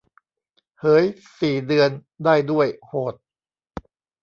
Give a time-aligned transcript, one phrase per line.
[0.79, 1.03] เหย
[1.39, 1.89] สี่เดือน
[2.23, 3.15] ได้ด้วย โหด